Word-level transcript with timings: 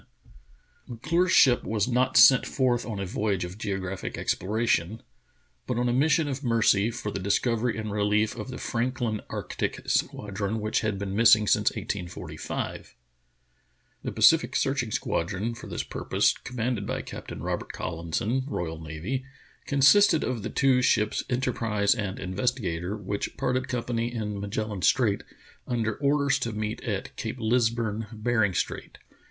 M'Clure 0.89 1.29
's 1.29 1.29
73 1.29 1.29
74 1.29 1.29
True 1.29 1.29
Tales 1.29 1.33
of 1.45 1.45
Arctic 1.45 1.45
Heroism 1.45 1.45
ship 1.45 1.63
was 1.69 1.87
not 1.87 2.17
sent 2.17 2.45
forth 2.47 2.85
on 2.87 2.99
a 2.99 3.05
voyage 3.05 3.43
of 3.45 3.57
geographic 3.59 4.17
ex 4.17 4.33
ploration, 4.33 4.99
but 5.67 5.77
on 5.77 5.89
a 5.89 5.93
mission 5.93 6.27
of 6.27 6.43
mercy 6.43 6.89
for 6.89 7.11
the 7.11 7.19
discovery 7.19 7.77
and 7.77 7.91
reHef 7.91 8.35
of 8.35 8.47
the 8.49 8.57
Frankhn 8.57 9.19
arctic 9.29 9.87
squadron 9.87 10.59
which 10.59 10.79
had 10.79 10.97
been 10.97 11.15
missing 11.15 11.45
since 11.45 11.69
1845, 11.75 12.95
The 14.03 14.11
Pacific 14.11 14.55
searching 14.55 14.89
squad 14.89 15.31
ron 15.33 15.53
for 15.53 15.67
this 15.67 15.83
purpose, 15.83 16.33
commanded 16.35 16.87
by 16.87 17.03
Captain 17.03 17.43
Robert 17.43 17.71
CoIHnson, 17.71 18.51
R.N., 18.51 19.23
consisted 19.67 20.23
of 20.23 20.41
the 20.41 20.49
two 20.49 20.81
ships 20.81 21.23
Enterprise 21.29 21.93
and 21.93 22.17
Investigatory 22.17 22.95
which 23.03 23.37
parted 23.37 23.67
company 23.67 24.11
in 24.11 24.39
Magellan 24.39 24.81
Strait 24.81 25.21
under 25.67 25.93
orders 25.97 26.39
to 26.39 26.53
meet 26.53 26.81
at 26.83 27.15
Cape 27.17 27.37
Lisburne, 27.39 28.07
Bering 28.11 28.55
Strait. 28.55 28.97